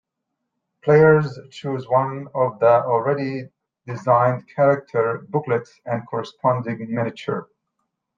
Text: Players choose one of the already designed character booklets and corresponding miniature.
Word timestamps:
Players 0.81 1.37
choose 1.51 1.87
one 1.87 2.27
of 2.33 2.59
the 2.59 2.83
already 2.83 3.51
designed 3.85 4.47
character 4.47 5.27
booklets 5.29 5.79
and 5.85 6.07
corresponding 6.07 6.79
miniature. 6.91 7.47